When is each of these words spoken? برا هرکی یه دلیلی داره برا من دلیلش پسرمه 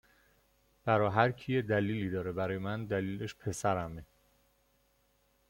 برا 0.85 1.09
هرکی 1.09 1.53
یه 1.53 1.61
دلیلی 1.61 2.09
داره 2.09 2.31
برا 2.31 2.59
من 2.59 2.85
دلیلش 2.85 3.35
پسرمه 3.35 4.05